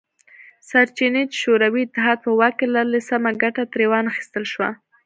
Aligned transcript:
سرچینې 0.69 1.23
چې 1.31 1.37
شوروي 1.43 1.83
اتحاد 1.85 2.17
په 2.25 2.31
واک 2.39 2.53
کې 2.59 2.67
لرلې 2.75 3.01
سمه 3.09 3.31
ګټه 3.43 3.63
ترې 3.71 3.85
وانه 3.91 4.09
خیستل 4.15 4.43
شوه 4.53 4.69